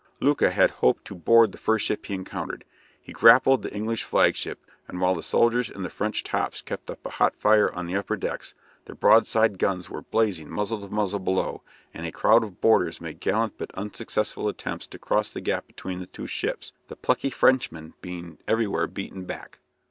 [0.19, 2.65] Lucas had hoped to board the first ship he encountered.
[2.99, 7.05] He grappled the English flagship, and while the soldiers in the French tops kept up
[7.05, 11.19] a hot fire on the upper decks, the broadside guns were blazing muzzle to muzzle
[11.19, 11.61] below,
[11.93, 15.99] and a crowd of boarders made gallant but unsuccessful attempts to cross the gap between
[15.99, 19.59] the two ships, the plucky Frenchmen being everywhere beaten back.